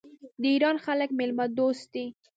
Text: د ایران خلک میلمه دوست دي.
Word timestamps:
د 0.41 0.43
ایران 0.53 0.77
خلک 0.85 1.09
میلمه 1.19 1.45
دوست 1.59 1.85
دي. 1.93 2.05